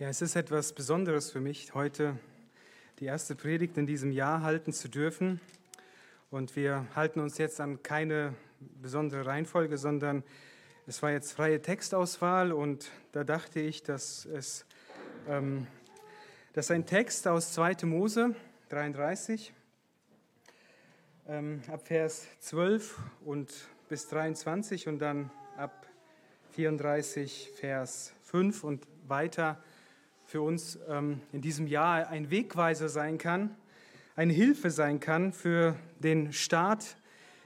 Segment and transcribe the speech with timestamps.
[0.00, 2.16] Ja, es ist etwas Besonderes für mich, heute
[3.00, 5.40] die erste Predigt in diesem Jahr halten zu dürfen.
[6.30, 8.36] Und wir halten uns jetzt an keine
[8.80, 10.22] besondere Reihenfolge, sondern
[10.86, 14.66] es war jetzt freie Textauswahl und da dachte ich, dass es
[15.26, 15.66] ähm,
[16.52, 17.84] dass ein Text aus 2.
[17.86, 18.36] Mose
[18.68, 19.52] 33
[21.26, 23.52] ähm, ab Vers 12 und
[23.88, 25.88] bis 23 und dann ab
[26.52, 29.60] 34 Vers 5 und weiter
[30.28, 33.56] für uns ähm, in diesem Jahr ein Wegweiser sein kann,
[34.14, 36.98] eine Hilfe sein kann für den Start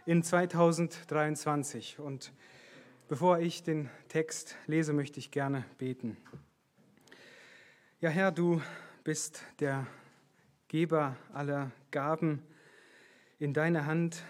[0.04, 2.00] in 2023.
[2.00, 2.32] Und
[3.06, 6.16] bevor ich den Text lese, möchte ich gerne beten.
[8.00, 8.60] Ja, Herr, du
[9.04, 9.86] bist der
[10.66, 12.42] Geber aller Gaben.
[13.38, 14.24] In deiner Hand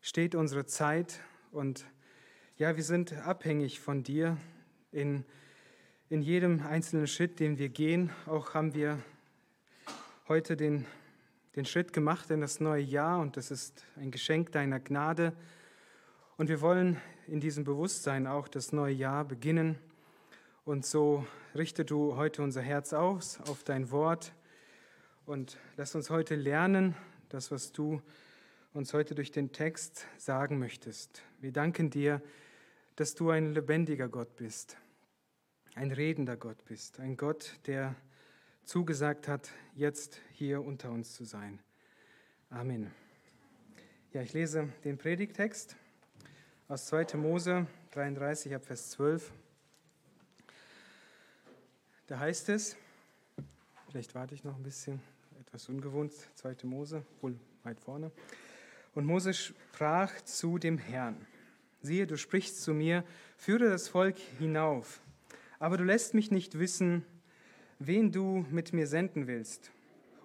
[0.00, 1.20] steht unsere Zeit
[1.52, 1.86] und
[2.56, 4.36] ja, wir sind abhängig von dir
[4.90, 5.24] in
[6.12, 8.10] in jedem einzelnen Schritt, den wir gehen.
[8.26, 8.98] Auch haben wir
[10.28, 10.84] heute den,
[11.56, 15.32] den Schritt gemacht in das neue Jahr und das ist ein Geschenk deiner Gnade.
[16.36, 19.78] Und wir wollen in diesem Bewusstsein auch das neue Jahr beginnen.
[20.66, 24.34] Und so richte du heute unser Herz aus auf dein Wort
[25.24, 26.94] und lass uns heute lernen,
[27.30, 28.02] das, was du
[28.74, 31.22] uns heute durch den Text sagen möchtest.
[31.40, 32.20] Wir danken dir,
[32.96, 34.76] dass du ein lebendiger Gott bist
[35.74, 37.94] ein redender Gott bist, ein Gott, der
[38.64, 41.60] zugesagt hat, jetzt hier unter uns zu sein.
[42.50, 42.90] Amen.
[44.12, 45.76] Ja, ich lese den Predigtext
[46.68, 47.16] aus 2.
[47.16, 49.32] Mose 33 ab Vers 12.
[52.06, 52.76] Da heißt es,
[53.90, 55.00] vielleicht warte ich noch ein bisschen,
[55.40, 56.56] etwas ungewohnt, 2.
[56.64, 58.12] Mose, wohl weit vorne.
[58.94, 61.26] Und Mose sprach zu dem Herrn,
[61.80, 63.04] siehe, du sprichst zu mir,
[63.38, 65.01] führe das Volk hinauf
[65.62, 67.04] aber du lässt mich nicht wissen,
[67.78, 69.70] wen du mit mir senden willst.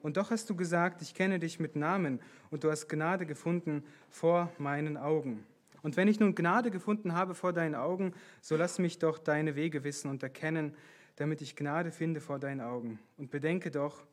[0.02, 3.84] Und doch hast du gesagt, ich kenne dich mit Namen und du hast Gnade gefunden
[4.10, 5.46] vor meinen Augen.
[5.84, 9.56] Und wenn ich nun Gnade gefunden habe vor deinen Augen, so lass mich doch deine
[9.56, 10.74] Wege wissen und erkennen,
[11.18, 12.98] damit ich Gnade finde vor deinen Augen.
[13.18, 14.08] Und bedenke doch,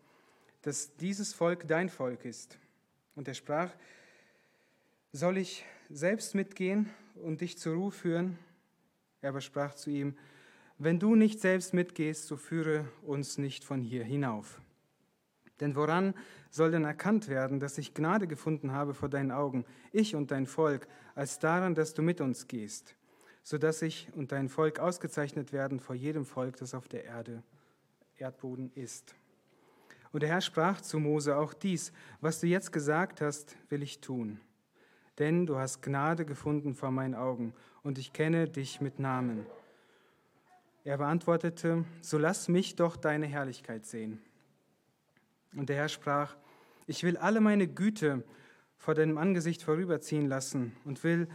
[0.61, 2.59] dass dieses Volk dein Volk ist.
[3.15, 3.71] Und er sprach,
[5.13, 8.39] soll ich selbst mitgehen und dich zur Ruhe führen?
[9.23, 10.19] Er aber sprach zu ihm,
[10.79, 14.61] wenn du nicht selbst mitgehst, so führe uns nicht von hier hinauf.
[15.61, 16.15] Denn woran
[16.51, 20.47] soll denn erkannt werden, dass ich Gnade gefunden habe vor deinen Augen, ich und dein
[20.47, 22.97] Volk, als daran, dass du mit uns gehst,
[23.43, 27.43] so dass ich und dein Volk ausgezeichnet werden vor jedem Volk, das auf der Erde,
[28.17, 29.15] Erdboden ist.
[30.13, 34.01] Und der Herr sprach zu Mose auch dies, was du jetzt gesagt hast, will ich
[34.01, 34.41] tun.
[35.19, 39.47] Denn du hast Gnade gefunden vor meinen Augen und ich kenne dich mit Namen.
[40.85, 44.21] Er beantwortete, so lass mich doch deine Herrlichkeit sehen.
[45.57, 46.37] Und der Herr sprach,
[46.87, 48.23] ich will alle meine Güte
[48.77, 51.27] vor deinem Angesicht vorüberziehen lassen und will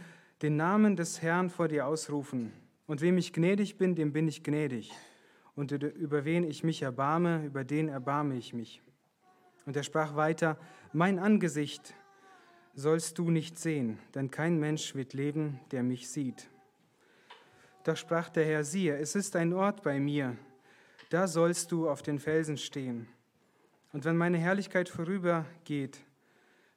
[0.42, 2.52] den Namen des Herrn vor dir ausrufen.
[2.86, 4.92] Und wem ich gnädig bin, dem bin ich gnädig.
[5.56, 8.80] Und über wen ich mich erbarme, über den erbarme ich mich.
[9.66, 10.58] Und er sprach weiter,
[10.92, 11.94] mein Angesicht
[12.74, 16.48] sollst du nicht sehen, denn kein Mensch wird leben, der mich sieht.
[17.84, 20.36] Da sprach der Herr, siehe, es ist ein Ort bei mir,
[21.08, 23.08] da sollst du auf den Felsen stehen.
[23.92, 25.98] Und wenn meine Herrlichkeit vorübergeht,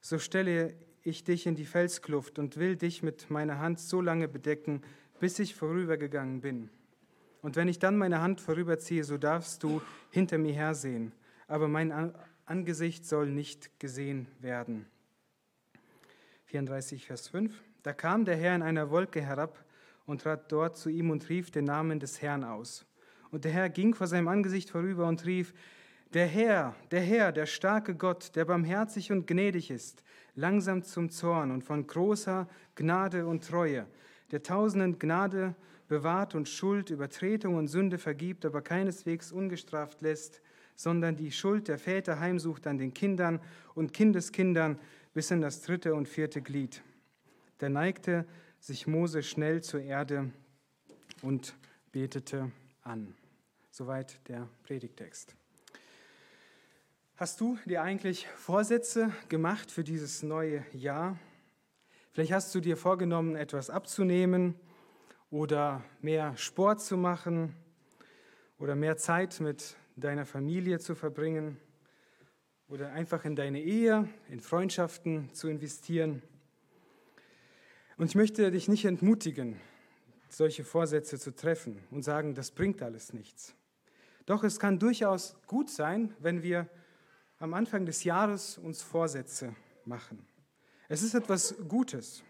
[0.00, 4.26] so stelle ich dich in die Felskluft und will dich mit meiner Hand so lange
[4.26, 4.82] bedecken,
[5.20, 6.70] bis ich vorübergegangen bin.
[7.42, 11.12] Und wenn ich dann meine Hand vorüberziehe, so darfst du hinter mir hersehen,
[11.46, 12.14] aber mein
[12.46, 14.86] Angesicht soll nicht gesehen werden.
[16.46, 17.52] 34, Vers 5.
[17.82, 19.63] Da kam der Herr in einer Wolke herab
[20.06, 22.86] und trat dort zu ihm und rief den Namen des Herrn aus.
[23.30, 25.54] Und der Herr ging vor seinem Angesicht vorüber und rief,
[26.12, 30.04] der Herr, der Herr, der starke Gott, der barmherzig und gnädig ist,
[30.36, 33.86] langsam zum Zorn und von großer Gnade und Treue,
[34.30, 35.56] der tausenden Gnade
[35.88, 40.40] bewahrt und Schuld, Übertretung und Sünde vergibt, aber keineswegs ungestraft lässt,
[40.76, 43.40] sondern die Schuld der Väter heimsucht an den Kindern
[43.74, 44.78] und Kindeskindern
[45.12, 46.82] bis in das dritte und vierte Glied.
[47.60, 48.26] Der neigte
[48.64, 50.30] sich Mose schnell zur Erde
[51.20, 51.54] und
[51.92, 52.50] betete
[52.80, 53.14] an.
[53.70, 55.36] Soweit der Predigtext.
[57.16, 61.18] Hast du dir eigentlich Vorsätze gemacht für dieses neue Jahr?
[62.12, 64.54] Vielleicht hast du dir vorgenommen, etwas abzunehmen
[65.28, 67.54] oder mehr Sport zu machen
[68.58, 71.60] oder mehr Zeit mit deiner Familie zu verbringen
[72.68, 76.22] oder einfach in deine Ehe, in Freundschaften zu investieren.
[77.96, 79.60] Und ich möchte dich nicht entmutigen,
[80.28, 83.54] solche Vorsätze zu treffen und sagen, das bringt alles nichts.
[84.26, 86.68] Doch es kann durchaus gut sein, wenn wir
[87.38, 89.54] am Anfang des Jahres uns Vorsätze
[89.84, 90.26] machen.
[90.88, 92.24] Es ist etwas Gutes.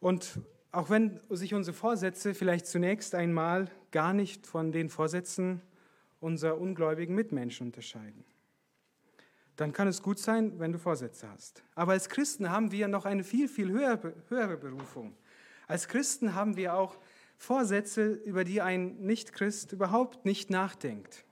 [0.00, 0.40] Und
[0.72, 5.60] auch wenn sich unsere Vorsätze vielleicht zunächst einmal gar nicht von den Vorsätzen
[6.18, 8.24] unserer ungläubigen Mitmenschen unterscheiden,
[9.56, 11.62] dann kann es gut sein, wenn du Vorsätze hast.
[11.74, 15.14] Aber als Christen haben wir noch eine viel, viel höhere, Berufung.
[15.66, 16.98] Als Christen haben wir auch
[17.36, 21.24] Vorsätze, über die ein Nichtchrist überhaupt nicht nachdenkt.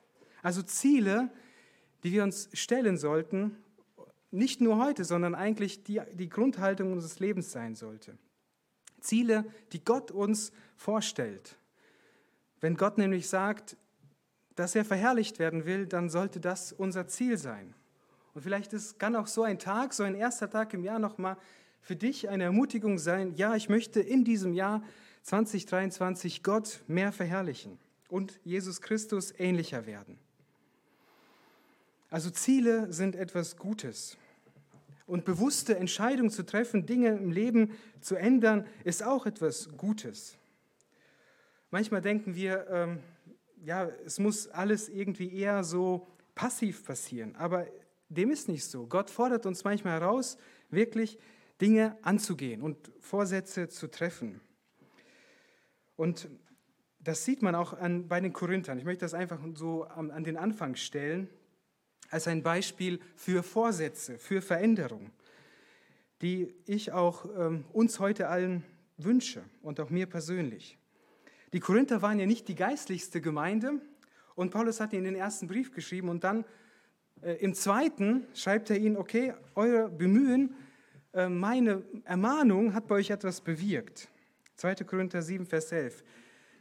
[0.43, 1.31] Also Ziele,
[2.05, 3.57] die wir uns stellen sollten,
[4.31, 8.17] nicht nur heute, sondern eigentlich die, die Grundhaltung unseres Lebens sein sollte.
[9.01, 11.57] Ziele, die Gott uns vorstellt.
[12.61, 13.77] Wenn Gott nämlich sagt,
[14.55, 17.75] dass er verherrlicht werden will, dann sollte das unser Ziel sein.
[18.35, 21.37] Und vielleicht ist, kann auch so ein Tag, so ein erster Tag im Jahr nochmal
[21.83, 24.83] für dich eine Ermutigung sein, ja, ich möchte in diesem Jahr
[25.23, 30.19] 2023 Gott mehr verherrlichen und Jesus Christus ähnlicher werden.
[32.09, 34.17] Also Ziele sind etwas Gutes.
[35.07, 40.37] Und bewusste Entscheidungen zu treffen, Dinge im Leben zu ändern, ist auch etwas Gutes.
[41.71, 43.01] Manchmal denken wir, ähm,
[43.65, 47.67] ja, es muss alles irgendwie eher so passiv passieren, aber
[48.17, 48.87] dem ist nicht so.
[48.87, 50.39] Gott fordert uns manchmal heraus,
[50.71, 51.19] wirklich
[51.61, 54.41] Dinge anzugehen und Vorsätze zu treffen.
[55.97, 56.29] Und
[56.99, 58.79] das sieht man auch an, bei den Korinthern.
[58.79, 61.29] Ich möchte das einfach so an, an den Anfang stellen
[62.11, 65.11] als ein Beispiel für Vorsätze, für Veränderung,
[66.21, 68.65] die ich auch ähm, uns heute allen
[68.99, 70.79] wünsche und auch mir persönlich.
[71.53, 73.81] Die Korinther waren ja nicht die geistlichste Gemeinde
[74.35, 76.45] und Paulus hat ihnen den ersten Brief geschrieben und dann
[77.23, 80.55] im zweiten schreibt er ihnen, okay, euer Bemühen,
[81.13, 84.09] äh, meine Ermahnung hat bei euch etwas bewirkt.
[84.57, 84.77] 2.
[84.77, 86.03] Korinther 7, Vers 11.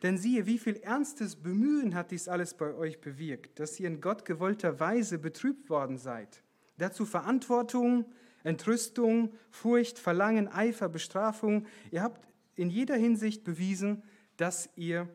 [0.04, 4.02] Denn siehe, wie viel ernstes Bemühen hat dies alles bei euch bewirkt, dass ihr in
[4.02, 6.42] Gott gewollter Weise betrübt worden seid.
[6.78, 8.06] Dazu Verantwortung,
[8.44, 11.68] Entrüstung, Furcht, Verlangen, Eifer, Bestrafung.
[11.92, 14.02] Ihr habt in jeder Hinsicht bewiesen,
[14.38, 15.08] dass ihr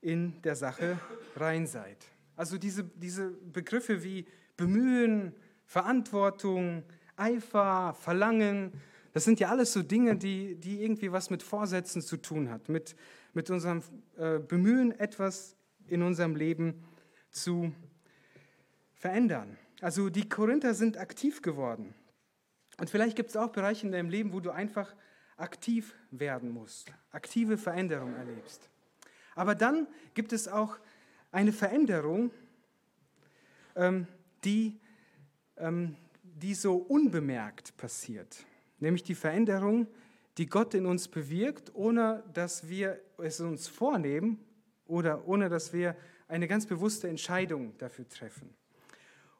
[0.00, 0.98] in der Sache
[1.34, 1.98] rein seid.
[2.36, 5.34] Also diese, diese Begriffe wie Bemühen,
[5.66, 6.84] Verantwortung,
[7.16, 8.72] Eifer, Verlangen,
[9.14, 12.68] das sind ja alles so Dinge, die, die irgendwie was mit Vorsätzen zu tun hat,
[12.68, 12.96] mit,
[13.32, 13.82] mit unserem
[14.16, 15.56] äh, Bemühen, etwas
[15.86, 16.82] in unserem Leben
[17.30, 17.72] zu
[18.94, 19.56] verändern.
[19.80, 21.94] Also die Korinther sind aktiv geworden.
[22.78, 24.94] Und vielleicht gibt es auch Bereiche in deinem Leben, wo du einfach
[25.36, 28.68] aktiv werden musst, aktive Veränderung erlebst.
[29.36, 30.78] Aber dann gibt es auch
[31.30, 32.30] eine Veränderung,
[33.76, 34.08] ähm,
[34.44, 34.78] die,
[35.56, 38.44] ähm, die so unbemerkt passiert
[38.84, 39.88] nämlich die Veränderung,
[40.38, 44.38] die Gott in uns bewirkt, ohne dass wir es uns vornehmen
[44.86, 45.96] oder ohne dass wir
[46.28, 48.54] eine ganz bewusste Entscheidung dafür treffen.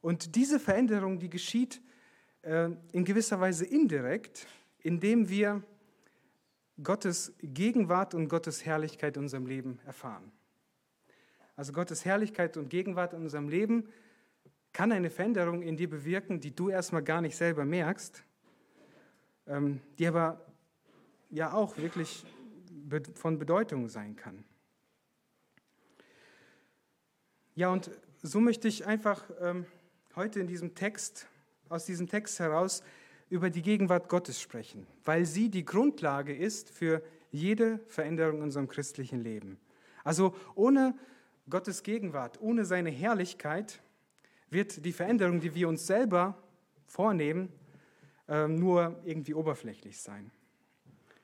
[0.01, 1.81] Und diese Veränderung, die geschieht
[2.43, 4.47] äh, in gewisser Weise indirekt,
[4.83, 5.63] indem wir
[6.83, 10.33] Gottes Gegenwart und Gottes Herrlichkeit in unserem Leben erfahren.
[11.57, 13.89] Also Gottes Herrlichkeit und Gegenwart in unserem Leben
[14.75, 18.23] kann eine Veränderung in dir bewirken, die du erstmal gar nicht selber merkst,
[19.47, 20.45] ähm, die aber
[21.31, 22.27] ja auch wirklich
[23.15, 24.45] von Bedeutung sein kann.
[27.55, 27.91] Ja, und
[28.21, 29.65] so möchte ich einfach ähm,
[30.17, 31.29] heute in diesem Text,
[31.69, 32.83] aus diesem Text heraus,
[33.31, 37.01] über die Gegenwart Gottes sprechen, weil sie die Grundlage ist für
[37.31, 39.59] jede Veränderung in unserem christlichen Leben.
[40.03, 40.99] Also ohne
[41.49, 43.81] Gottes Gegenwart, ohne seine Herrlichkeit
[44.55, 46.43] wird die Veränderung, die wir uns selber
[46.87, 47.53] vornehmen,
[48.29, 50.31] ähm, nur irgendwie oberflächlich sein.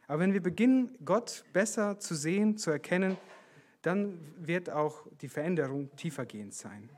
[0.06, 3.16] Aber wenn wir beginnen, Gott besser zu sehen, zu erkennen,
[3.82, 6.90] dann wird auch die Veränderung tiefergehend sein.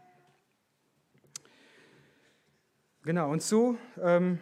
[3.05, 4.39] Genau, und so, ähm,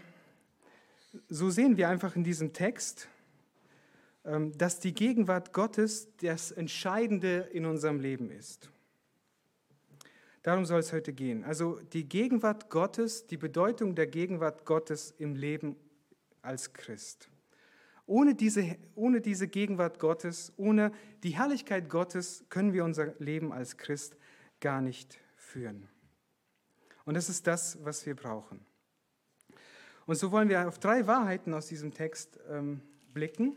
[1.29, 3.09] so sehen wir einfach in diesem Text,
[4.25, 8.71] ähm, dass die Gegenwart Gottes das Entscheidende in unserem Leben ist.
[10.43, 11.45] Darum soll es heute gehen.
[11.45, 15.77] Also die Gegenwart Gottes, die Bedeutung der Gegenwart Gottes im Leben
[16.41, 17.29] als Christ.
[18.07, 20.93] Ohne diese, ohne diese Gegenwart Gottes, ohne
[21.23, 24.17] die Herrlichkeit Gottes können wir unser Leben als Christ
[24.61, 25.89] gar nicht führen.
[27.05, 28.65] Und das ist das, was wir brauchen.
[30.07, 32.81] Und so wollen wir auf drei Wahrheiten aus diesem Text ähm,
[33.13, 33.57] blicken.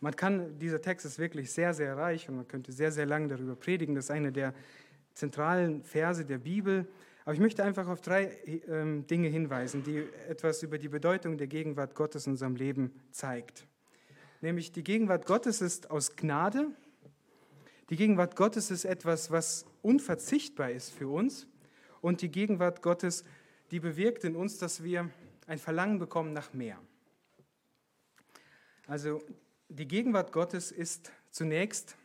[0.00, 3.28] Man kann, dieser Text ist wirklich sehr, sehr reich und man könnte sehr, sehr lange
[3.28, 3.94] darüber predigen.
[3.94, 4.52] Das ist eine der
[5.18, 6.86] zentralen Verse der Bibel.
[7.24, 8.36] Aber ich möchte einfach auf drei
[8.68, 13.66] ähm, Dinge hinweisen, die etwas über die Bedeutung der Gegenwart Gottes in unserem Leben zeigt.
[14.40, 16.70] Nämlich die Gegenwart Gottes ist aus Gnade,
[17.90, 21.46] Die Gegenwart Gottes ist etwas, was unverzichtbar ist für uns.
[22.00, 23.24] Und die Gegenwart Gottes,
[23.70, 25.10] die bewirkt in uns, dass wir
[25.46, 26.78] ein Verlangen bekommen nach mehr.
[28.86, 29.20] Also
[29.68, 31.96] die Gegenwart Gottes ist zunächst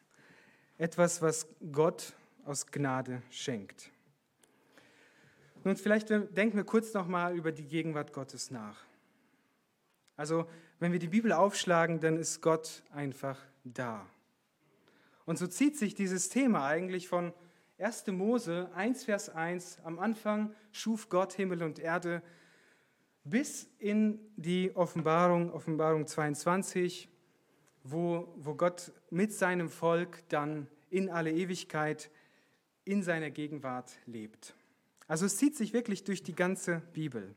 [0.77, 2.13] etwas, was Gott
[2.45, 3.91] aus Gnade schenkt.
[5.63, 8.83] Nun, vielleicht denken wir kurz nochmal über die Gegenwart Gottes nach.
[10.17, 10.47] Also,
[10.79, 14.05] wenn wir die Bibel aufschlagen, dann ist Gott einfach da.
[15.25, 17.33] Und so zieht sich dieses Thema eigentlich von
[17.79, 18.07] 1.
[18.07, 22.21] Mose 1, Vers 1, am Anfang schuf Gott Himmel und Erde,
[23.23, 27.09] bis in die Offenbarung, Offenbarung 22,
[27.83, 32.11] wo, wo Gott mit seinem Volk dann in alle Ewigkeit
[32.85, 34.55] in seiner Gegenwart lebt.
[35.07, 37.35] Also es zieht sich wirklich durch die ganze Bibel.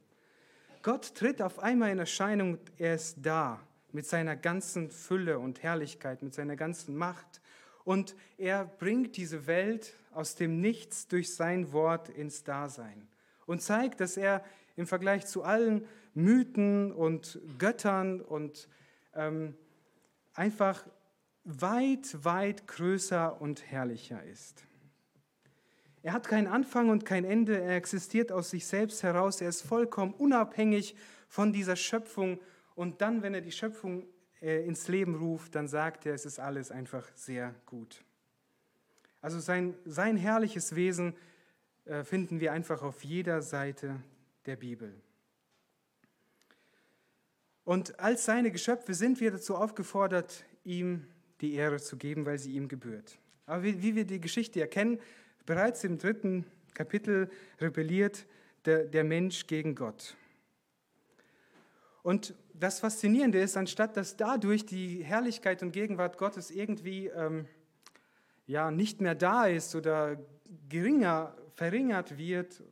[0.82, 3.60] Gott tritt auf einmal in Erscheinung, er ist da
[3.92, 7.40] mit seiner ganzen Fülle und Herrlichkeit, mit seiner ganzen Macht.
[7.84, 13.08] Und er bringt diese Welt aus dem Nichts durch sein Wort ins Dasein
[13.46, 14.44] und zeigt, dass er
[14.76, 18.68] im Vergleich zu allen Mythen und Göttern und
[19.14, 19.54] ähm,
[20.34, 20.86] einfach
[21.44, 24.64] weit, weit größer und herrlicher ist.
[26.06, 29.62] Er hat keinen Anfang und kein Ende, er existiert aus sich selbst heraus, er ist
[29.62, 30.94] vollkommen unabhängig
[31.26, 32.38] von dieser Schöpfung.
[32.76, 34.06] Und dann, wenn er die Schöpfung
[34.40, 38.04] äh, ins Leben ruft, dann sagt er, es ist alles einfach sehr gut.
[39.20, 41.16] Also sein, sein herrliches Wesen
[41.86, 44.00] äh, finden wir einfach auf jeder Seite
[44.46, 44.94] der Bibel.
[47.64, 51.08] Und als seine Geschöpfe sind wir dazu aufgefordert, ihm
[51.40, 53.18] die Ehre zu geben, weil sie ihm gebührt.
[53.44, 55.00] Aber wie, wie wir die Geschichte erkennen,
[55.46, 58.26] Bereits im dritten Kapitel rebelliert
[58.64, 60.16] der, der Mensch gegen Gott.
[62.02, 67.46] Und das Faszinierende ist, anstatt dass dadurch die Herrlichkeit und Gegenwart Gottes irgendwie ähm,
[68.46, 70.18] ja, nicht mehr da ist oder
[70.68, 72.62] geringer, verringert wird,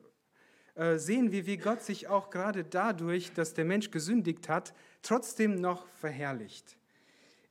[0.75, 5.61] äh, sehen wir, wie Gott sich auch gerade dadurch, dass der Mensch gesündigt hat, trotzdem
[5.61, 6.77] noch verherrlicht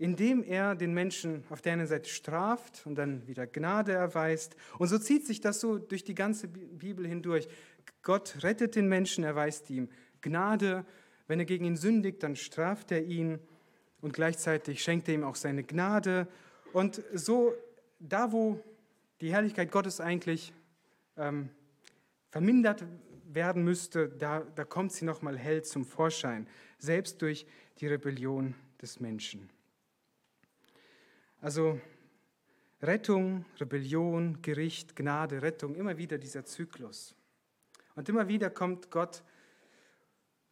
[0.04, 4.58] indem er den Menschen auf der einen Seite straft und dann wieder Gnade erweist.
[4.78, 7.48] Und so zieht sich das so durch die ganze Bibel hindurch.
[8.02, 9.88] Gott rettet den Menschen, erweist ihm
[10.20, 10.86] Gnade.
[11.28, 13.40] Wenn er gegen ihn sündigt, dann straft er ihn
[14.02, 16.28] und gleichzeitig schenkt er ihm auch seine Gnade.
[16.74, 17.54] Und so,
[17.98, 18.60] da wo
[19.22, 20.52] die Herrlichkeit Gottes eigentlich
[21.16, 21.48] ähm,
[22.30, 22.84] vermindert
[23.32, 26.46] werden müsste, da, da kommt sie nochmal hell zum Vorschein,
[26.78, 27.46] selbst durch
[27.80, 29.50] die Rebellion des Menschen.
[31.44, 31.78] Also
[32.82, 37.16] Rettung, Rebellion, Gericht, Gnade, Rettung, immer wieder dieser Zyklus.
[37.96, 39.24] Und immer wieder kommt Gott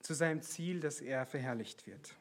[0.01, 2.13] zu seinem Ziel, dass er verherrlicht wird.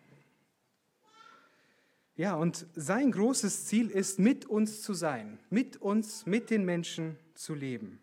[2.15, 7.19] Ja, und sein großes Ziel ist, mit uns zu sein, mit uns, mit den Menschen
[7.35, 8.01] zu leben.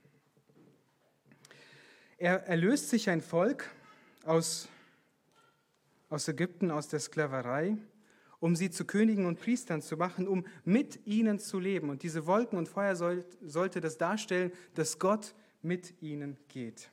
[2.17, 3.71] Er erlöst sich ein Volk
[4.25, 4.67] aus,
[6.09, 7.77] aus Ägypten, aus der Sklaverei
[8.39, 11.89] um sie zu Königen und Priestern zu machen, um mit ihnen zu leben.
[11.89, 16.89] Und diese Wolken und Feuer soll, sollte das darstellen, dass Gott mit ihnen geht.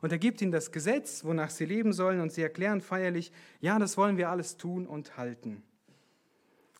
[0.00, 3.78] Und er gibt ihnen das Gesetz, wonach sie leben sollen, und sie erklären feierlich, ja,
[3.78, 5.62] das wollen wir alles tun und halten.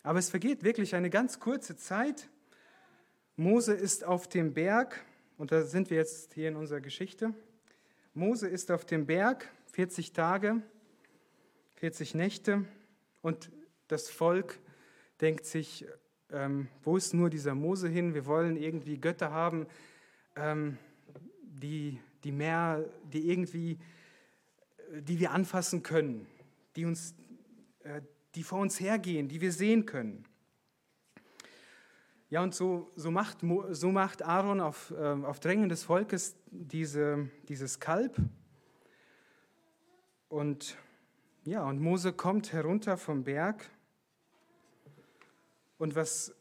[0.03, 2.29] Aber es vergeht wirklich eine ganz kurze Zeit.
[3.35, 5.03] Mose ist auf dem Berg,
[5.37, 7.33] und da sind wir jetzt hier in unserer Geschichte.
[8.13, 10.61] Mose ist auf dem Berg 40 Tage,
[11.75, 12.65] 40 Nächte,
[13.21, 13.51] und
[13.89, 14.59] das Volk
[15.19, 15.85] denkt sich,
[16.31, 18.13] ähm, wo ist nur dieser Mose hin?
[18.13, 19.67] Wir wollen irgendwie Götter haben,
[20.35, 20.77] ähm,
[21.41, 23.79] die, die mehr, die irgendwie,
[24.93, 26.27] die wir anfassen können,
[26.75, 27.15] die uns,
[27.83, 28.01] äh,
[28.35, 30.25] die vor uns hergehen, die wir sehen können.
[32.29, 33.39] Ja, und so, so, macht,
[33.71, 38.17] so macht Aaron auf, äh, auf Drängen des Volkes diese, dieses Kalb.
[40.27, 40.77] Und
[41.43, 43.67] ja, und Mose kommt herunter vom Berg
[45.79, 46.35] und was,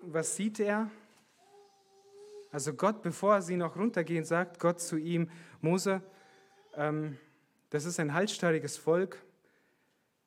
[0.00, 0.90] was sieht er?
[2.50, 5.28] Also Gott, bevor sie noch runtergehen, sagt Gott zu ihm,
[5.60, 6.00] Mose,
[6.74, 7.18] ähm,
[7.68, 9.22] das ist ein halsstarriges Volk.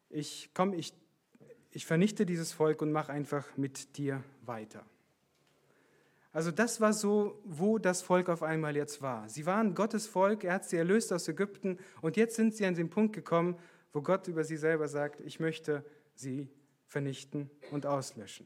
[0.10, 0.93] Ich komm, ich,
[1.72, 4.86] ich vernichte dieses Volk und mache einfach mit dir weiter.
[6.34, 9.27] Also das war so, wo das Volk auf einmal jetzt war.
[9.27, 12.75] Sie waren Gottes Volk, er hat sie erlöst aus Ägypten und jetzt sind sie an
[12.75, 13.58] den Punkt gekommen,
[13.91, 15.84] wo Gott über sie selber sagt, ich möchte
[16.15, 16.50] sie
[16.91, 18.45] vernichten und auslöschen.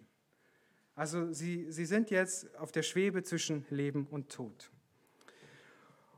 [0.93, 4.71] Also sie, sie sind jetzt auf der Schwebe zwischen Leben und Tod.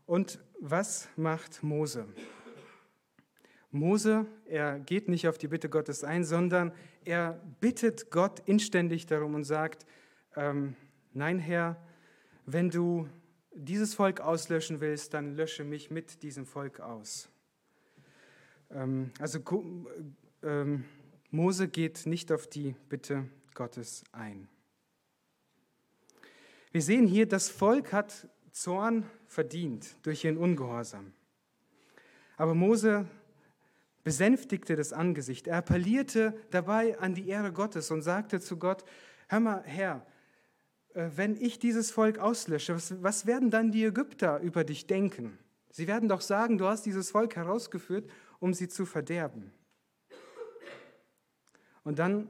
[0.06, 2.06] Und was macht Mose?
[3.72, 6.74] Mose, er geht nicht auf die Bitte Gottes ein, sondern
[7.06, 9.86] er bittet Gott inständig darum und sagt,
[10.36, 10.76] ähm,
[11.14, 11.82] nein Herr,
[12.46, 13.08] wenn du
[13.54, 17.30] dieses Volk auslöschen willst, dann lösche mich mit diesem Volk aus.
[18.70, 19.40] Ähm, also
[20.44, 20.84] ähm,
[21.30, 24.48] Mose geht nicht auf die Bitte Gottes ein.
[26.72, 31.14] Wir sehen hier, das Volk hat Zorn verdient durch ihren Ungehorsam.
[32.38, 33.08] Aber Mose
[34.04, 35.48] besänftigte das Angesicht.
[35.48, 38.86] Er appellierte dabei an die Ehre Gottes und sagte zu Gott,
[39.28, 40.06] hör mal, Herr,
[40.94, 45.38] äh, wenn ich dieses Volk auslösche, was, was werden dann die Ägypter über dich denken?
[45.72, 49.52] Sie werden doch sagen, du hast dieses Volk herausgeführt, um sie zu verderben.
[51.88, 52.28] Und dann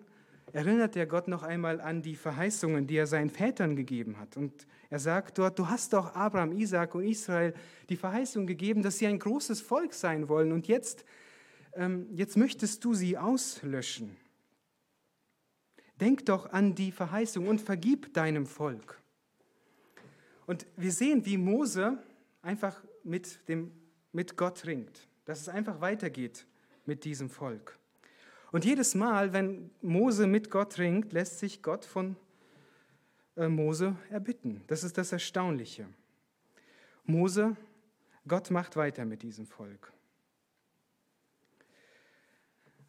[0.53, 4.37] erinnert er Gott noch einmal an die Verheißungen, die er seinen Vätern gegeben hat.
[4.37, 7.55] Und er sagt dort, du hast doch Abraham, Isaac und Israel
[7.89, 10.51] die Verheißung gegeben, dass sie ein großes Volk sein wollen.
[10.51, 11.05] Und jetzt,
[11.73, 14.15] ähm, jetzt möchtest du sie auslöschen.
[15.99, 19.01] Denk doch an die Verheißung und vergib deinem Volk.
[20.45, 21.97] Und wir sehen, wie Mose
[22.43, 23.71] einfach mit, dem,
[24.11, 26.45] mit Gott ringt, dass es einfach weitergeht
[26.85, 27.79] mit diesem Volk.
[28.51, 32.15] Und jedes Mal, wenn Mose mit Gott ringt, lässt sich Gott von
[33.35, 34.63] äh, Mose erbitten.
[34.67, 35.87] Das ist das Erstaunliche.
[37.05, 37.55] Mose,
[38.27, 39.91] Gott macht weiter mit diesem Volk.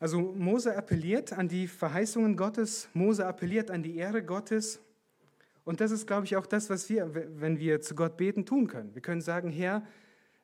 [0.00, 4.80] Also Mose appelliert an die Verheißungen Gottes, Mose appelliert an die Ehre Gottes.
[5.64, 8.68] Und das ist, glaube ich, auch das, was wir, wenn wir zu Gott beten, tun
[8.68, 8.94] können.
[8.94, 9.84] Wir können sagen, Herr,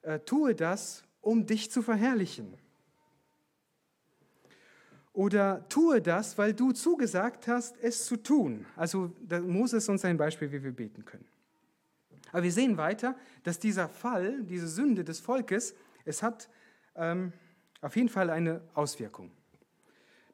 [0.02, 2.54] äh, tue das, um dich zu verherrlichen.
[5.14, 8.66] Oder tue das, weil du zugesagt hast, es zu tun.
[8.76, 11.24] Also Mose ist uns ein Beispiel, wie wir beten können.
[12.32, 16.50] Aber wir sehen weiter, dass dieser Fall, diese Sünde des Volkes, es hat
[16.96, 17.32] ähm,
[17.80, 19.30] auf jeden Fall eine Auswirkung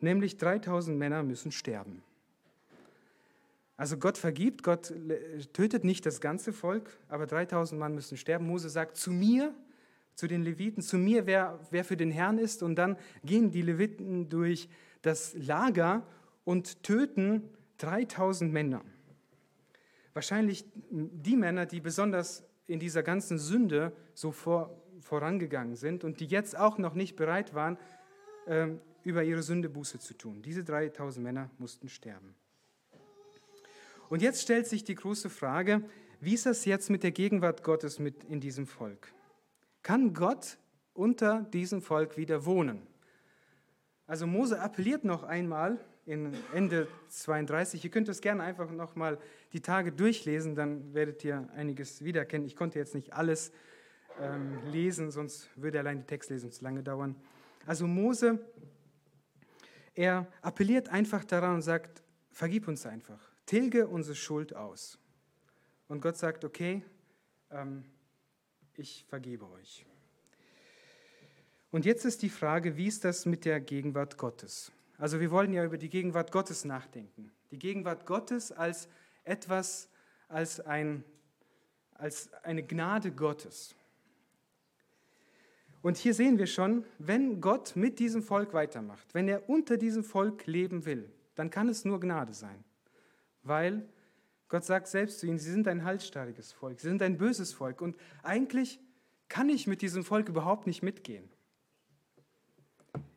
[0.02, 2.02] nämlich 3000 Männer müssen sterben.
[3.76, 4.92] Also Gott vergibt, Gott
[5.52, 8.46] tötet nicht das ganze Volk, aber 3000 Mann müssen sterben.
[8.46, 9.54] Mose sagt zu mir,
[10.14, 12.62] zu den Leviten, zu mir, wer, wer für den Herrn ist.
[12.62, 14.68] Und dann gehen die Leviten durch
[15.02, 16.06] das Lager
[16.44, 18.82] und töten 3000 Männer.
[20.12, 26.26] Wahrscheinlich die Männer, die besonders in dieser ganzen Sünde so vor, vorangegangen sind und die
[26.26, 27.78] jetzt auch noch nicht bereit waren,
[28.46, 30.42] ähm, über ihre Sünde Buße zu tun.
[30.42, 32.34] Diese 3000 Männer mussten sterben.
[34.08, 35.82] Und jetzt stellt sich die große Frage,
[36.20, 39.12] wie ist das jetzt mit der Gegenwart Gottes mit in diesem Volk?
[39.82, 40.58] Kann Gott
[40.94, 42.86] unter diesem Volk wieder wohnen?
[44.06, 47.84] Also Mose appelliert noch einmal in Ende 32.
[47.84, 49.18] Ihr könnt es gerne einfach noch mal
[49.52, 52.46] die Tage durchlesen, dann werdet ihr einiges wiedererkennen.
[52.46, 53.52] Ich konnte jetzt nicht alles
[54.20, 57.14] ähm, lesen, sonst würde allein die Textlesung zu lange dauern.
[57.66, 58.40] Also Mose
[59.94, 64.98] er appelliert einfach daran und sagt, vergib uns einfach, tilge unsere Schuld aus.
[65.88, 66.82] Und Gott sagt, okay,
[67.50, 67.84] ähm,
[68.80, 69.84] ich vergebe euch.
[71.70, 74.72] Und jetzt ist die Frage, wie ist das mit der Gegenwart Gottes?
[74.98, 77.30] Also wir wollen ja über die Gegenwart Gottes nachdenken.
[77.50, 78.88] Die Gegenwart Gottes als
[79.24, 79.88] etwas,
[80.28, 81.04] als, ein,
[81.94, 83.74] als eine Gnade Gottes.
[85.82, 90.04] Und hier sehen wir schon, wenn Gott mit diesem Volk weitermacht, wenn er unter diesem
[90.04, 92.64] Volk leben will, dann kann es nur Gnade sein.
[93.42, 93.88] Weil
[94.50, 97.80] Gott sagt selbst zu ihnen, sie sind ein halsstarriges Volk, sie sind ein böses Volk.
[97.80, 98.80] Und eigentlich
[99.28, 101.30] kann ich mit diesem Volk überhaupt nicht mitgehen.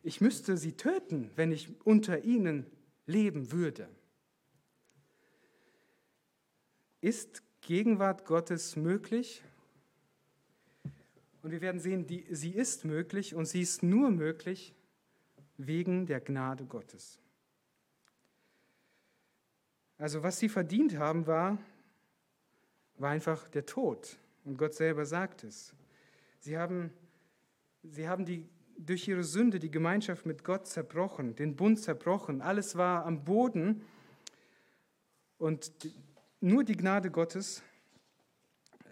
[0.04, 2.66] Ich müsste sie töten, wenn ich unter ihnen
[3.06, 3.88] leben würde.
[7.00, 9.42] Ist Gegenwart Gottes möglich?
[11.42, 14.72] Und wir werden sehen, die, sie ist möglich und sie ist nur möglich
[15.56, 17.18] wegen der Gnade Gottes.
[19.98, 21.58] Also was sie verdient haben, war,
[22.96, 24.18] war einfach der Tod.
[24.44, 25.74] Und Gott selber sagt es.
[26.40, 26.92] Sie haben,
[27.82, 32.42] sie haben die, durch ihre Sünde die Gemeinschaft mit Gott zerbrochen, den Bund zerbrochen.
[32.42, 33.82] Alles war am Boden.
[35.38, 35.72] Und
[36.40, 37.62] nur die Gnade Gottes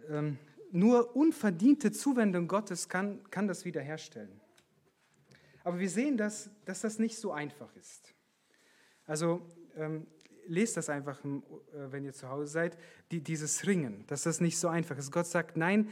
[0.08, 0.38] ähm,
[0.70, 4.40] nur unverdiente Zuwendung Gottes kann, kann das wiederherstellen.
[5.64, 8.14] Aber wir sehen, dass, dass das nicht so einfach ist.
[9.04, 10.06] Also ähm,
[10.46, 11.28] lest das einfach, äh,
[11.90, 12.78] wenn ihr zu Hause seid,
[13.10, 15.10] die, dieses Ringen, dass das nicht so einfach ist.
[15.10, 15.90] Gott sagt, nein,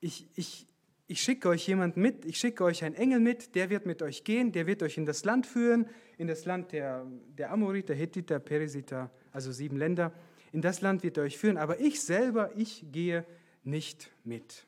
[0.00, 0.66] ich, ich,
[1.06, 4.24] ich schicke euch jemand mit, ich schicke euch einen Engel mit, der wird mit euch
[4.24, 7.06] gehen, der wird euch in das Land führen, in das Land der,
[7.38, 10.12] der Amoriter, Hethiter, Perisiter, also sieben Länder.
[10.52, 13.24] In das Land wird er euch führen, aber ich selber, ich gehe
[13.64, 14.66] nicht mit.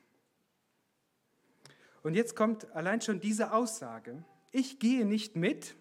[2.03, 5.75] Und jetzt kommt allein schon diese Aussage, ich gehe nicht mit,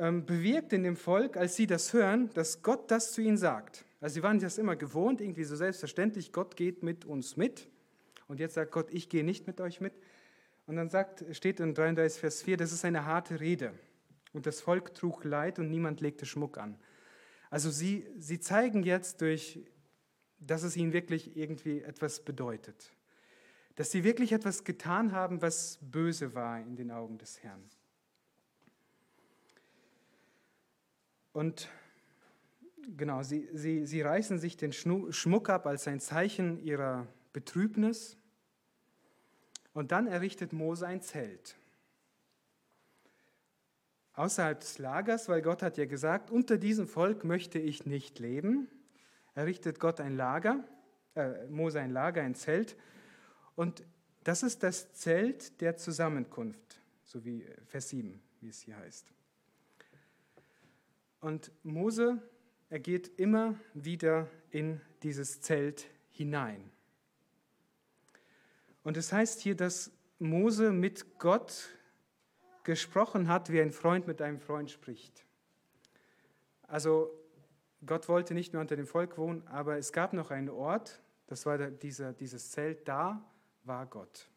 [0.00, 3.84] bewirkt in dem Volk, als sie das hören, dass Gott das zu ihnen sagt.
[4.00, 7.68] Also sie waren das immer gewohnt, irgendwie so selbstverständlich, Gott geht mit uns mit.
[8.28, 9.92] Und jetzt sagt Gott, ich gehe nicht mit euch mit.
[10.66, 13.74] Und dann sagt, steht in 33 Vers 4, das ist eine harte Rede.
[14.32, 16.78] Und das Volk trug Leid und niemand legte Schmuck an.
[17.50, 19.58] Also sie, sie zeigen jetzt durch,
[20.38, 22.92] dass es ihnen wirklich irgendwie etwas bedeutet.
[23.74, 27.68] Dass sie wirklich etwas getan haben, was böse war in den Augen des Herrn.
[31.32, 31.68] Und
[32.96, 38.16] genau, sie, sie, sie reißen sich den Schmuck ab als ein Zeichen ihrer Betrübnis.
[39.72, 41.56] Und dann errichtet Mose ein Zelt.
[44.14, 48.68] Außerhalb des Lagers, weil Gott hat ja gesagt, unter diesem Volk möchte ich nicht leben,
[49.34, 50.64] errichtet Gott ein Lager,
[51.14, 52.76] äh, Mose ein Lager, ein Zelt.
[53.54, 53.84] Und
[54.24, 59.06] das ist das Zelt der Zusammenkunft, so wie Vers 7, wie es hier heißt.
[61.20, 62.22] Und Mose,
[62.70, 66.70] er geht immer wieder in dieses Zelt hinein.
[68.82, 71.68] Und es heißt hier, dass Mose mit Gott
[72.64, 75.24] gesprochen hat, wie ein Freund mit einem Freund spricht.
[76.62, 77.10] Also
[77.84, 81.46] Gott wollte nicht mehr unter dem Volk wohnen, aber es gab noch einen Ort, das
[81.46, 83.24] war dieser, dieses Zelt, da
[83.64, 84.28] war Gott.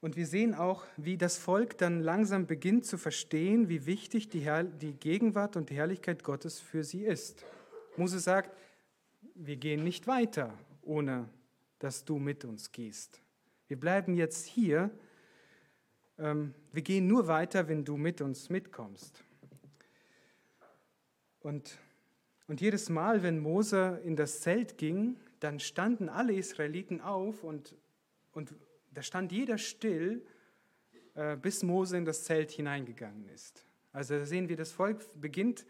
[0.00, 4.40] Und wir sehen auch, wie das Volk dann langsam beginnt zu verstehen, wie wichtig die,
[4.40, 7.44] Herr die Gegenwart und die Herrlichkeit Gottes für sie ist.
[7.96, 8.56] Mose sagt,
[9.34, 11.28] wir gehen nicht weiter, ohne
[11.78, 13.20] dass du mit uns gehst.
[13.68, 14.90] Wir bleiben jetzt hier.
[16.18, 19.24] Ähm, wir gehen nur weiter, wenn du mit uns mitkommst.
[21.40, 21.78] Und,
[22.48, 27.76] und jedes Mal, wenn Mose in das Zelt ging, dann standen alle Israeliten auf und,
[28.32, 28.54] und
[28.96, 30.24] da stand jeder still,
[31.14, 33.66] äh, bis Mose in das Zelt hineingegangen ist.
[33.92, 35.66] Also sehen wir, das Volk beginnt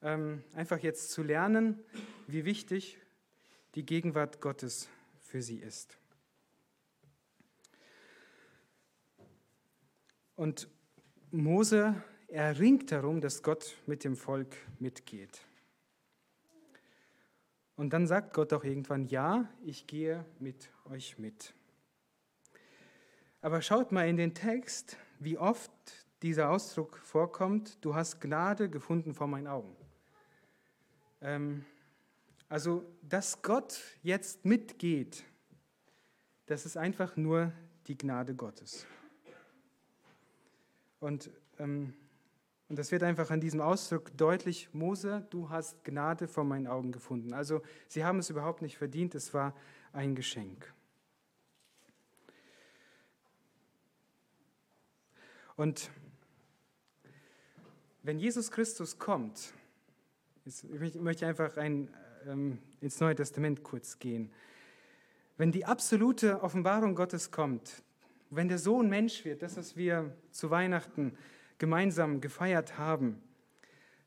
[0.00, 1.78] ähm, einfach jetzt zu lernen,
[2.26, 2.96] wie wichtig
[3.74, 4.88] die Gegenwart Gottes
[5.18, 5.98] für sie ist.
[10.34, 10.66] Und
[11.30, 15.44] Mose erringt darum, dass Gott mit dem Volk mitgeht.
[17.76, 21.52] Und dann sagt Gott auch irgendwann, ja, ich gehe mit euch mit.
[23.42, 25.70] Aber schaut mal in den Text, wie oft
[26.22, 29.74] dieser Ausdruck vorkommt, du hast Gnade gefunden vor meinen Augen.
[31.22, 31.64] Ähm,
[32.50, 35.24] also, dass Gott jetzt mitgeht,
[36.46, 37.52] das ist einfach nur
[37.86, 38.84] die Gnade Gottes.
[40.98, 41.94] Und, ähm,
[42.68, 46.92] und das wird einfach an diesem Ausdruck deutlich, Mose, du hast Gnade vor meinen Augen
[46.92, 47.32] gefunden.
[47.32, 49.54] Also sie haben es überhaupt nicht verdient, es war
[49.92, 50.74] ein Geschenk.
[55.60, 55.90] Und
[58.02, 59.52] wenn Jesus Christus kommt,
[60.46, 61.90] ich möchte einfach ein
[62.26, 64.32] ähm, ins Neue Testament kurz gehen.
[65.36, 67.82] Wenn die absolute Offenbarung Gottes kommt,
[68.30, 71.14] wenn der Sohn Mensch wird, das, was wir zu Weihnachten
[71.58, 73.20] gemeinsam gefeiert haben,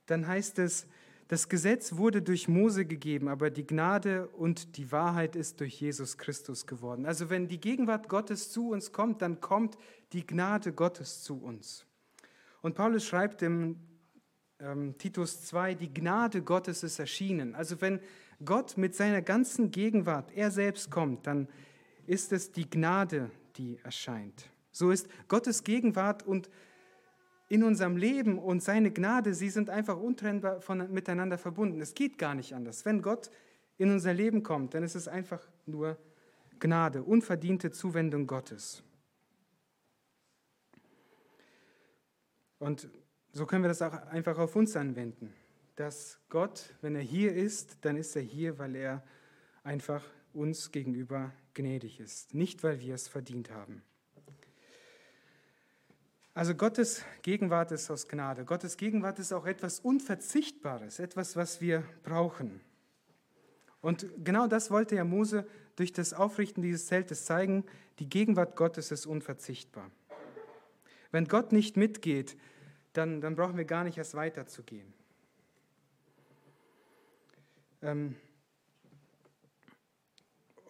[0.07, 0.87] dann heißt es,
[1.33, 6.19] das Gesetz wurde durch Mose gegeben, aber die Gnade und die Wahrheit ist durch Jesus
[6.19, 7.07] Christus geworden.
[7.07, 9.75] Also wenn die Gegenwart Gottes zu uns kommt, dann kommt
[10.11, 11.87] die Gnade Gottes zu uns.
[12.61, 13.79] Und Paulus schreibt im
[14.59, 17.55] ähm, Titus 2, die Gnade Gottes ist erschienen.
[17.55, 17.99] Also wenn
[18.45, 21.47] Gott mit seiner ganzen Gegenwart, er selbst kommt, dann
[22.05, 24.51] ist es die Gnade, die erscheint.
[24.71, 26.51] So ist Gottes Gegenwart und
[27.53, 31.81] in unserem Leben und seine Gnade, sie sind einfach untrennbar von, miteinander verbunden.
[31.81, 32.83] Es geht gar nicht anders.
[32.83, 33.29] Wenn Gott
[33.77, 35.99] in unser Leben kommt, dann ist es einfach nur
[36.59, 38.81] Gnade, unverdiente Zuwendung Gottes.
[42.57, 42.89] Und
[43.33, 45.31] so können wir das auch einfach auf uns anwenden.
[45.75, 49.03] Dass Gott, wenn er hier ist, dann ist er hier, weil er
[49.61, 53.83] einfach uns gegenüber gnädig ist, nicht weil wir es verdient haben.
[56.35, 58.43] Also Gottes Gegenwart ist aus Gnade.
[58.43, 62.59] Gottes Gegenwart ist auch etwas Unverzichtbares, etwas, was wir brauchen.
[63.81, 67.65] Und genau das wollte ja Mose durch das Aufrichten dieses Zeltes zeigen.
[67.99, 69.91] Die Gegenwart Gottes ist unverzichtbar.
[71.11, 72.35] Wenn Gott nicht mitgeht,
[72.93, 74.91] dann, dann brauchen wir gar nicht erst weiterzugehen.
[77.83, 78.15] Ähm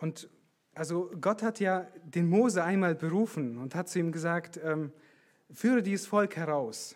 [0.01, 0.29] und
[0.73, 4.91] also Gott hat ja den Mose einmal berufen und hat zu ihm gesagt, ähm,
[5.53, 6.95] führe dieses Volk heraus.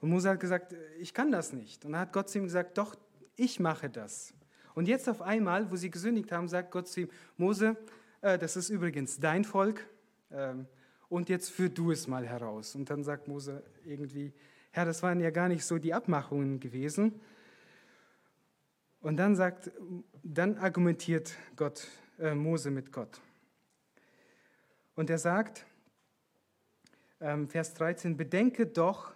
[0.00, 1.84] Und Mose hat gesagt, ich kann das nicht.
[1.84, 2.96] Und dann hat Gott zu ihm gesagt, doch,
[3.36, 4.34] ich mache das.
[4.74, 7.76] Und jetzt auf einmal, wo sie gesündigt haben, sagt Gott zu ihm, Mose,
[8.20, 9.86] äh, das ist übrigens dein Volk.
[10.30, 10.66] Ähm,
[11.08, 12.74] und jetzt führ du es mal heraus.
[12.74, 14.32] Und dann sagt Mose irgendwie,
[14.70, 17.20] Herr, das waren ja gar nicht so die Abmachungen gewesen.
[19.02, 19.70] Und dann sagt,
[20.22, 21.86] dann argumentiert Gott,
[22.18, 23.20] äh, Mose mit Gott.
[24.94, 25.66] Und er sagt,
[27.48, 29.12] Vers 13, bedenke doch,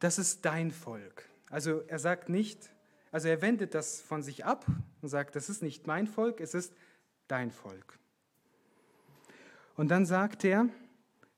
[0.00, 1.28] das ist dein Volk.
[1.50, 2.70] Also er sagt nicht,
[3.12, 4.66] also er wendet das von sich ab
[5.02, 6.74] und sagt, das ist nicht mein Volk, es ist
[7.28, 7.98] dein Volk.
[9.76, 10.68] Und dann sagt er,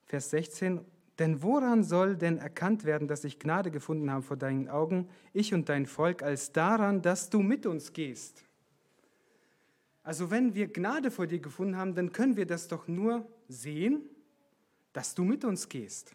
[0.06, 0.80] Vers 16,
[1.18, 5.52] denn woran soll denn erkannt werden, dass ich Gnade gefunden habe vor deinen Augen, ich
[5.52, 8.44] und dein Volk, als daran, dass du mit uns gehst?
[10.02, 14.02] Also wenn wir Gnade vor dir gefunden haben, dann können wir das doch nur sehen,
[14.94, 16.14] dass du mit uns gehst.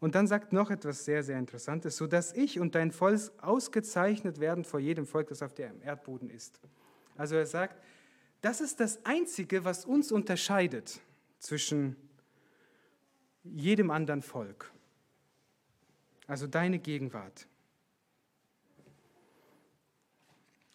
[0.00, 4.38] Und dann sagt noch etwas sehr, sehr Interessantes, so dass ich und dein Volk ausgezeichnet
[4.38, 6.60] werden vor jedem Volk, das auf dem Erdboden ist.
[7.16, 7.82] Also er sagt,
[8.42, 11.00] das ist das Einzige, was uns unterscheidet
[11.38, 11.96] zwischen
[13.42, 14.70] jedem anderen Volk.
[16.26, 17.48] Also deine Gegenwart.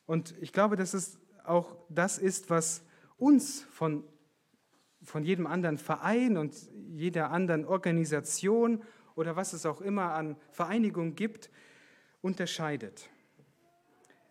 [0.05, 2.83] Und ich glaube, dass es auch das ist, was
[3.17, 4.03] uns von,
[5.03, 6.55] von jedem anderen Verein und
[6.93, 8.81] jeder anderen Organisation
[9.15, 11.49] oder was es auch immer an Vereinigung gibt,
[12.21, 13.09] unterscheidet.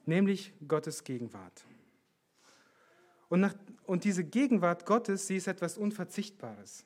[0.07, 1.65] Nämlich Gottes Gegenwart.
[3.29, 3.55] Und, nach,
[3.85, 6.85] und diese Gegenwart Gottes, sie ist etwas Unverzichtbares.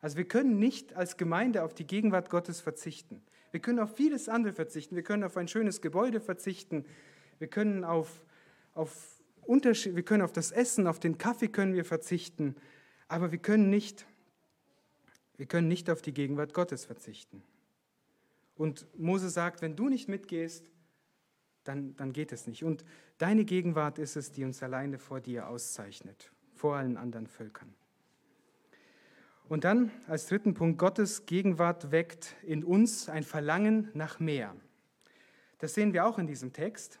[0.00, 3.22] Also wir können nicht als Gemeinde auf die Gegenwart Gottes verzichten.
[3.50, 4.94] Wir können auf vieles andere verzichten.
[4.94, 6.84] Wir können auf ein schönes Gebäude verzichten.
[7.38, 8.22] Wir können auf,
[8.74, 12.56] auf Unterschied, wir können auf das Essen, auf den Kaffee können wir verzichten.
[13.08, 14.06] Aber wir können nicht,
[15.36, 17.42] wir können nicht auf die Gegenwart Gottes verzichten.
[18.56, 20.70] Und Mose sagt, wenn du nicht mitgehst,
[21.64, 22.64] dann, dann geht es nicht.
[22.64, 22.84] Und
[23.18, 27.74] deine Gegenwart ist es, die uns alleine vor dir auszeichnet, vor allen anderen Völkern.
[29.48, 34.56] Und dann als dritten Punkt, Gottes Gegenwart weckt in uns ein Verlangen nach mehr.
[35.58, 36.98] Das sehen wir auch in diesem Text.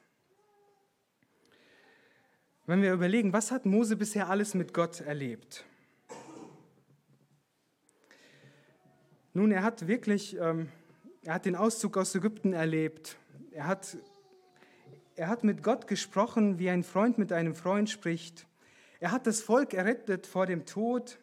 [2.66, 5.64] Wenn wir überlegen, was hat Mose bisher alles mit Gott erlebt?
[9.36, 10.70] Nun, er hat wirklich, ähm,
[11.22, 13.18] er hat den Auszug aus Ägypten erlebt.
[13.50, 13.98] Er hat,
[15.14, 18.46] er hat mit Gott gesprochen, wie ein Freund mit einem Freund spricht.
[18.98, 21.18] Er hat das Volk errettet vor dem Tod.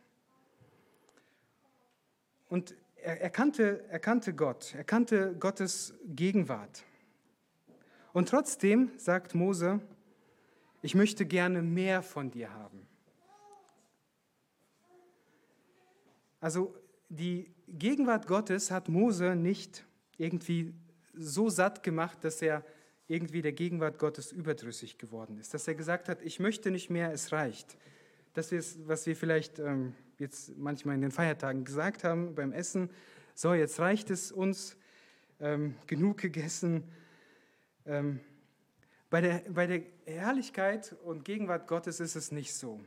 [2.50, 6.84] Und er, er, kannte, er kannte Gott, er kannte Gottes Gegenwart.
[8.14, 9.80] Und trotzdem sagt Mose,
[10.84, 12.86] ich möchte gerne mehr von dir haben.
[16.40, 16.76] Also
[17.14, 19.86] die Gegenwart Gottes hat Mose nicht
[20.18, 20.74] irgendwie
[21.14, 22.66] so satt gemacht, dass er
[23.08, 27.12] irgendwie der Gegenwart Gottes überdrüssig geworden ist, dass er gesagt hat, ich möchte nicht mehr,
[27.12, 27.78] es reicht.
[28.34, 32.90] Das ist, was wir vielleicht ähm, jetzt manchmal in den Feiertagen gesagt haben beim Essen,
[33.36, 34.78] so jetzt reicht es uns,
[35.40, 36.84] ähm, genug gegessen.
[37.86, 38.22] Ähm,
[39.10, 42.80] bei, der, bei der Herrlichkeit und Gegenwart Gottes ist es nicht so.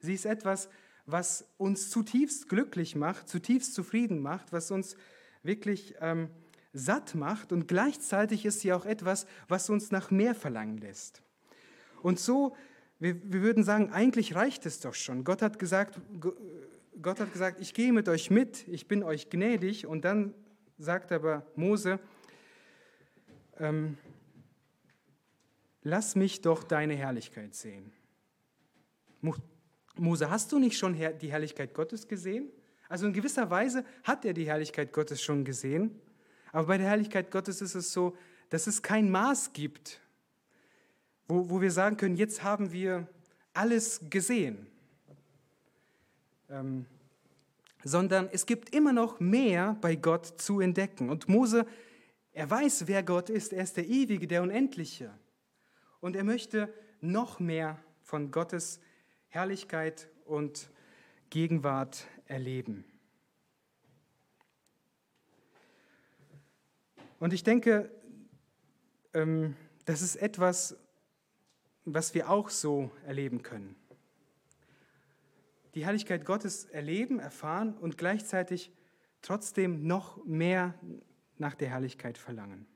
[0.00, 0.68] Sie ist etwas,
[1.12, 4.96] was uns zutiefst glücklich macht, zutiefst zufrieden macht, was uns
[5.42, 6.28] wirklich ähm,
[6.72, 11.22] satt macht und gleichzeitig ist sie auch etwas, was uns nach mehr verlangen lässt.
[12.02, 12.54] Und so
[13.00, 15.24] wir, wir würden sagen, eigentlich reicht es doch schon.
[15.24, 15.98] Gott hat gesagt,
[17.00, 19.86] Gott hat gesagt, ich gehe mit euch mit, ich bin euch gnädig.
[19.86, 20.34] Und dann
[20.78, 21.98] sagt aber Mose,
[23.58, 23.96] ähm,
[25.82, 27.90] lass mich doch deine Herrlichkeit sehen.
[30.00, 32.50] Mose, hast du nicht schon die Herrlichkeit Gottes gesehen?
[32.88, 36.00] Also in gewisser Weise hat er die Herrlichkeit Gottes schon gesehen.
[36.52, 38.16] Aber bei der Herrlichkeit Gottes ist es so,
[38.48, 40.00] dass es kein Maß gibt
[41.30, 43.08] wo, wo wir sagen können, jetzt haben wir
[43.54, 44.66] alles gesehen.
[46.50, 46.86] Ähm,
[47.84, 51.08] sondern es gibt immer noch mehr bei Gott zu entdecken.
[51.08, 51.64] Und Mose,
[52.32, 53.52] er weiß, wer Gott ist.
[53.52, 55.14] Er ist der Ewige, der Unendliche.
[56.00, 58.80] Und er möchte noch mehr von Gottes
[59.30, 60.70] Herrlichkeit und
[61.30, 62.84] Gegenwart erleben.
[67.20, 67.90] Und ich denke,
[69.14, 70.76] ähm, das ist etwas,
[71.84, 73.76] was wir auch so erleben können.
[75.74, 78.72] Die Herrlichkeit Gottes erleben, erfahren und gleichzeitig
[79.22, 80.74] trotzdem noch mehr
[81.38, 82.66] nach der Herrlichkeit verlangen.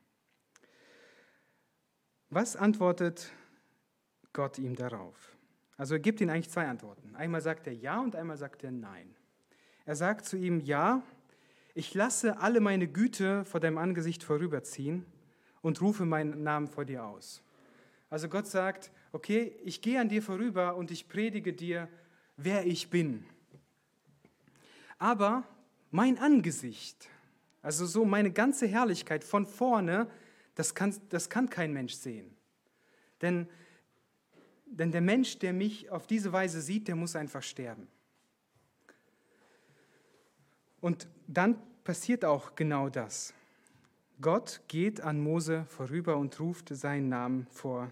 [2.30, 3.32] Was antwortet
[4.32, 5.33] Gott ihm darauf?
[5.76, 7.14] Also er gibt ihm eigentlich zwei Antworten.
[7.16, 9.14] Einmal sagt er ja und einmal sagt er nein.
[9.84, 11.02] Er sagt zu ihm, ja,
[11.74, 15.04] ich lasse alle meine Güte vor deinem Angesicht vorüberziehen
[15.62, 17.42] und rufe meinen Namen vor dir aus.
[18.10, 21.88] Also Gott sagt, okay, ich gehe an dir vorüber und ich predige dir,
[22.36, 23.24] wer ich bin.
[24.98, 25.44] Aber
[25.90, 27.08] mein Angesicht,
[27.62, 30.06] Also so meine ganze Herrlichkeit von vorne,
[30.54, 32.36] das kann, das kann kein Mensch sehen.
[33.22, 33.48] Denn,
[34.76, 37.88] denn der Mensch, der mich auf diese Weise sieht, der muss einfach sterben.
[40.80, 43.32] Und dann passiert auch genau das.
[44.20, 47.90] Gott geht an Mose vorüber und ruft seinen Namen vor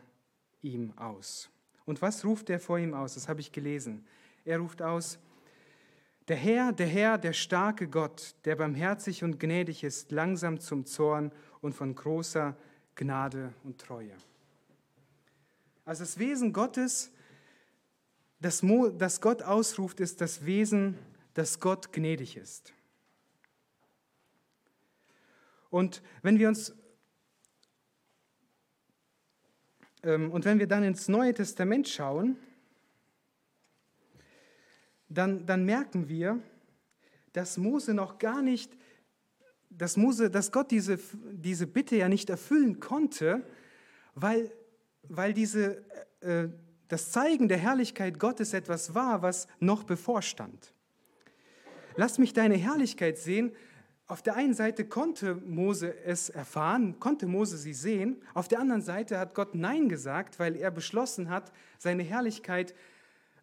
[0.61, 1.51] ihm aus.
[1.85, 3.15] Und was ruft er vor ihm aus?
[3.15, 4.05] Das habe ich gelesen.
[4.45, 5.19] Er ruft aus,
[6.29, 11.33] der Herr, der Herr, der starke Gott, der barmherzig und gnädig ist, langsam zum Zorn
[11.61, 12.57] und von großer
[12.95, 14.15] Gnade und Treue.
[15.85, 17.11] Also das Wesen Gottes,
[18.41, 18.63] das,
[18.99, 20.99] das Gott ausruft, ist das Wesen,
[21.35, 22.73] dass Gott gnädig ist.
[25.71, 26.75] Und wenn wir uns
[30.03, 32.37] ähm, und wenn wir dann ins Neue Testament schauen,
[35.09, 36.41] dann, dann merken wir,
[37.33, 38.77] dass Mose noch gar nicht,
[39.71, 40.99] dass, Mose, dass Gott diese,
[41.33, 43.47] diese Bitte ja nicht erfüllen konnte,
[44.15, 44.53] weil,
[45.09, 45.85] weil diese,
[46.21, 46.49] äh,
[46.89, 50.73] das Zeigen der Herrlichkeit Gottes etwas war, was noch bevorstand.
[51.97, 53.53] Lass mich deine Herrlichkeit sehen.
[54.07, 58.23] Auf der einen Seite konnte Mose es erfahren, konnte Mose sie sehen.
[58.35, 62.75] Auf der anderen Seite hat Gott Nein gesagt, weil er beschlossen hat, seine Herrlichkeit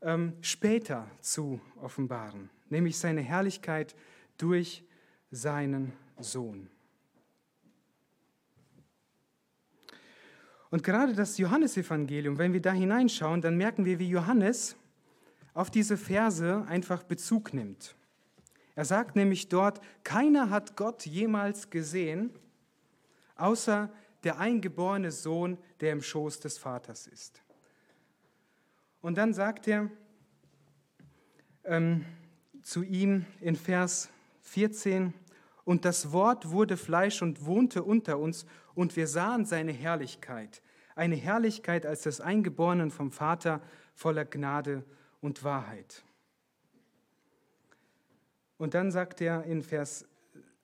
[0.01, 3.95] ähm, später zu offenbaren, nämlich seine Herrlichkeit
[4.37, 4.83] durch
[5.31, 6.69] seinen Sohn.
[10.71, 14.75] Und gerade das Johannesevangelium, wenn wir da hineinschauen, dann merken wir, wie Johannes
[15.53, 17.95] auf diese Verse einfach Bezug nimmt.
[18.75, 22.31] Er sagt nämlich dort, keiner hat Gott jemals gesehen,
[23.35, 23.91] außer
[24.23, 27.41] der eingeborene Sohn, der im Schoß des Vaters ist.
[29.01, 29.89] Und dann sagt er
[31.63, 32.05] ähm,
[32.61, 34.09] zu ihm in Vers
[34.41, 35.13] 14,
[35.69, 38.47] und das Wort wurde Fleisch und wohnte unter uns,
[38.79, 40.61] und wir sahen seine Herrlichkeit,
[40.95, 43.59] eine Herrlichkeit als des Eingeborenen vom Vater
[43.93, 44.85] voller Gnade
[45.19, 46.01] und Wahrheit.
[48.57, 50.05] Und dann sagt er in Vers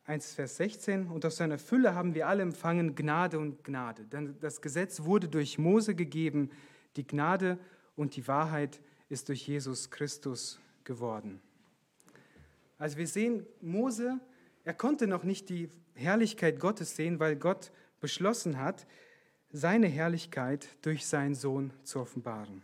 [0.05, 4.05] 1, Vers 16, und aus seiner Fülle haben wir alle empfangen Gnade und Gnade.
[4.05, 6.51] Denn das Gesetz wurde durch Mose gegeben,
[6.95, 7.57] die Gnade
[7.97, 11.41] und die Wahrheit ist durch Jesus Christus geworden.
[12.77, 14.21] Also wir sehen, Mose,
[14.63, 17.73] er konnte noch nicht die Herrlichkeit Gottes sehen, weil Gott
[18.05, 18.85] beschlossen hat,
[19.51, 22.61] seine Herrlichkeit durch seinen Sohn zu offenbaren.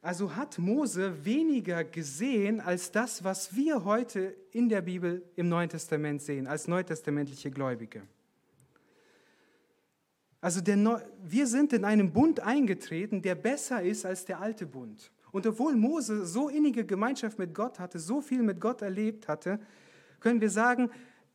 [0.00, 5.68] Also hat Mose weniger gesehen als das, was wir heute in der Bibel im Neuen
[5.68, 8.02] Testament sehen, als neutestamentliche Gläubige.
[10.40, 15.10] Also der, wir sind in einen Bund eingetreten, der besser ist als der alte Bund.
[15.32, 19.58] Und obwohl Mose so innige Gemeinschaft mit Gott hatte, so viel mit Gott erlebt hatte,
[20.20, 20.90] können wir sagen,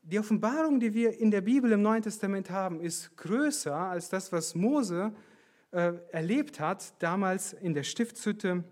[0.06, 4.32] die Offenbarung, die wir in der Bibel im Neuen Testament haben, ist größer als das,
[4.32, 5.12] was Mose
[5.72, 8.64] äh, erlebt hat, damals in der Stiftshütte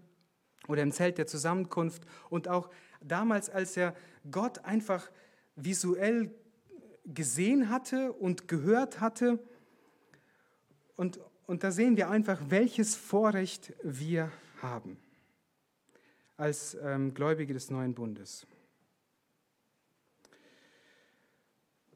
[0.67, 2.69] oder im Zelt der Zusammenkunft und auch
[3.01, 3.95] damals, als er
[4.29, 5.09] Gott einfach
[5.55, 6.31] visuell
[7.05, 9.39] gesehen hatte und gehört hatte
[10.95, 14.97] und, und da sehen wir einfach, welches Vorrecht wir haben
[16.37, 18.45] als ähm, Gläubige des neuen Bundes.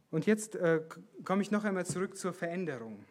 [0.10, 0.82] Und jetzt äh,
[1.24, 3.04] komme ich noch einmal zurück zur Veränderung.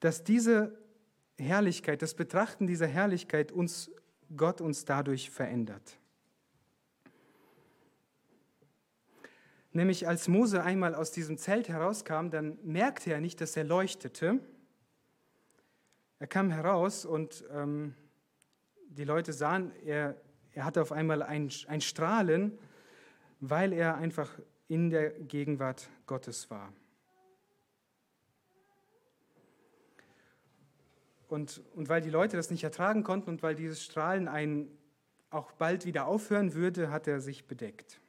[0.00, 0.78] Dass diese
[1.38, 3.90] Herrlichkeit, das Betrachten dieser Herrlichkeit uns,
[4.36, 5.98] Gott uns dadurch verändert.
[9.72, 14.38] Nämlich als Mose einmal aus diesem Zelt herauskam, dann merkte er nicht, dass er leuchtete.
[16.18, 17.94] Er kam heraus und ähm,
[18.88, 20.20] die Leute sahen, er,
[20.52, 22.58] er hatte auf einmal ein, ein Strahlen,
[23.40, 24.38] weil er einfach
[24.72, 26.72] in der Gegenwart Gottes war.
[31.28, 34.70] Und, und weil die Leute das nicht ertragen konnten und weil dieses Strahlen einen
[35.28, 38.00] auch bald wieder aufhören würde, hat er sich bedeckt.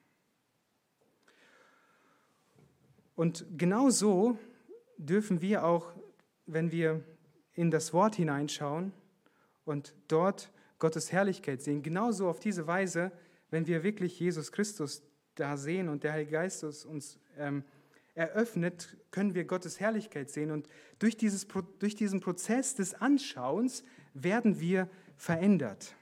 [3.18, 4.38] Und genau so
[4.96, 5.92] dürfen wir auch,
[6.46, 7.04] wenn wir
[7.56, 8.94] in das Wort hineinschauen
[9.66, 10.50] und dort
[10.80, 13.12] Gottes Herrlichkeit sehen, genauso auf diese Weise,
[13.50, 15.04] wenn wir wirklich Jesus Christus
[15.36, 17.64] da sehen und der Heilige Geist uns ähm,
[18.16, 20.52] eröffnet, können wir Gottes Herrlichkeit sehen.
[20.52, 20.68] Und
[21.00, 21.48] durch, dieses,
[21.80, 25.96] durch diesen Prozess des Anschauens werden wir verändert.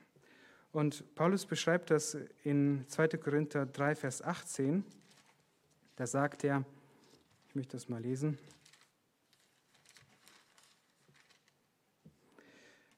[0.71, 3.09] Und Paulus beschreibt das in 2.
[3.09, 4.86] Korinther 3, Vers 18.
[5.95, 6.65] Da sagt er,
[7.49, 8.38] ich möchte das mal lesen.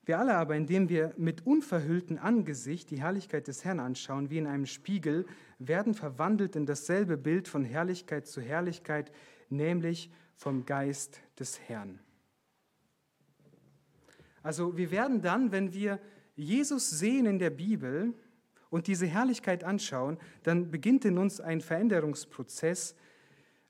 [0.05, 4.47] Wir alle aber, indem wir mit unverhülltem Angesicht die Herrlichkeit des Herrn anschauen, wie in
[4.47, 5.25] einem Spiegel,
[5.67, 9.11] werden verwandelt in dasselbe Bild von Herrlichkeit zu Herrlichkeit,
[9.49, 11.99] nämlich vom Geist des Herrn.
[14.41, 15.99] Also wir werden dann, wenn wir
[16.35, 18.13] Jesus sehen in der Bibel
[18.69, 22.95] und diese Herrlichkeit anschauen, dann beginnt in uns ein Veränderungsprozess,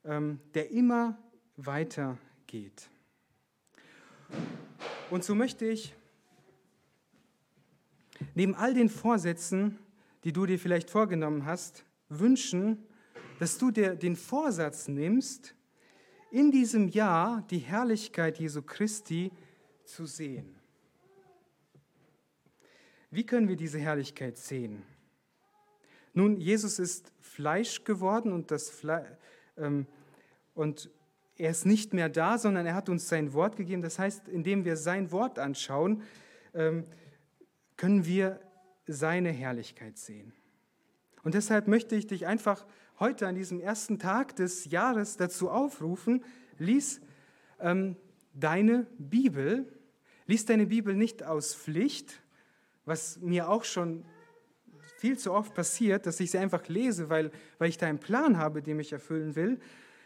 [0.05, 1.17] ähm, der immer
[1.57, 2.17] weiter
[2.47, 2.89] geht.
[5.11, 5.93] Und so möchte ich
[8.33, 9.77] neben all den Vorsätzen,
[10.23, 12.85] die du dir vielleicht vorgenommen hast, wünschen,
[13.39, 15.55] dass du dir den Vorsatz nimmst,
[16.31, 19.31] in diesem Jahr die Herrlichkeit Jesu Christi
[19.85, 20.55] zu sehen.
[23.11, 24.81] Wie können wir diese Herrlichkeit sehen?
[26.13, 29.17] Nun, Jesus ist Fleisch geworden und, das Fle
[29.57, 29.85] ähm,
[30.55, 30.89] und
[31.35, 33.81] er ist nicht mehr da, sondern er hat uns sein Wort gegeben.
[33.81, 36.03] Das heißt, indem wir sein Wort anschauen,
[36.53, 36.85] ähm,
[37.75, 38.39] können wir
[38.87, 40.33] seine Herrlichkeit sehen.
[41.23, 42.65] Und deshalb möchte ich dich einfach
[42.99, 46.23] heute an diesem ersten Tag des Jahres dazu aufrufen,
[46.57, 47.01] lies
[47.59, 47.95] ähm,
[48.33, 49.65] deine Bibel,
[50.27, 52.21] lies deine Bibel nicht aus Pflicht,
[52.85, 54.05] was mir auch schon
[54.97, 58.37] viel zu oft passiert, dass ich sie einfach lese, weil, weil ich da einen Plan
[58.37, 59.59] habe, den ich erfüllen will.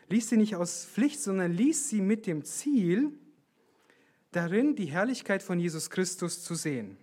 [0.10, 3.12] Lies sie nicht aus Pflicht, sondern lies sie mit dem Ziel,
[4.32, 6.98] darin die Herrlichkeit von Jesus Christus zu sehen.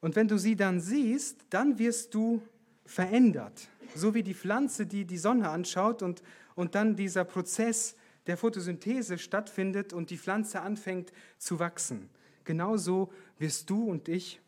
[0.00, 2.42] Und wenn du sie dann siehst, dann wirst du
[2.84, 3.68] verändert.
[3.94, 6.22] So wie die Pflanze, die die Sonne anschaut und,
[6.54, 7.96] und dann dieser Prozess
[8.26, 12.10] der Photosynthese stattfindet und die Pflanze anfängt zu wachsen.
[12.44, 14.40] Genauso wirst du und ich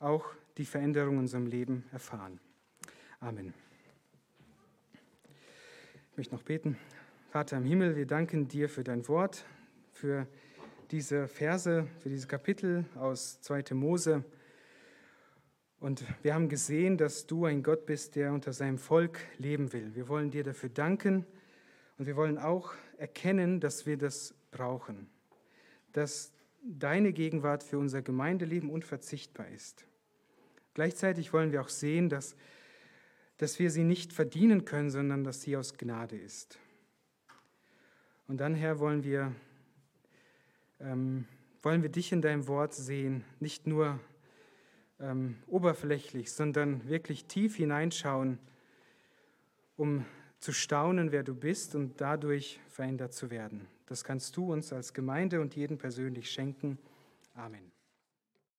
[0.00, 0.26] auch
[0.58, 2.40] die Veränderung in unserem Leben erfahren.
[3.20, 3.54] Amen.
[6.10, 6.76] Ich möchte noch beten.
[7.30, 9.44] Vater im Himmel, wir danken dir für dein Wort,
[9.92, 10.26] für
[10.90, 13.74] diese Verse, für diese Kapitel aus 2.
[13.74, 14.24] Mose.
[15.80, 19.94] Und wir haben gesehen, dass du ein Gott bist, der unter seinem Volk leben will.
[19.94, 21.24] Wir wollen dir dafür danken
[21.98, 25.08] und wir wollen auch erkennen, dass wir das brauchen,
[25.92, 29.86] dass deine Gegenwart für unser Gemeindeleben unverzichtbar ist.
[30.74, 32.34] Gleichzeitig wollen wir auch sehen, dass,
[33.36, 36.58] dass wir sie nicht verdienen können, sondern dass sie aus Gnade ist.
[38.26, 39.32] Und dann, Herr, wollen wir,
[40.80, 41.26] ähm,
[41.62, 44.00] wollen wir dich in deinem Wort sehen, nicht nur
[45.00, 48.38] ähm, oberflächlich, sondern wirklich tief hineinschauen,
[49.76, 50.04] um
[50.40, 53.66] zu staunen, wer du bist und dadurch verändert zu werden.
[53.86, 56.78] Das kannst du uns als Gemeinde und jeden persönlich schenken.
[57.34, 57.77] Amen.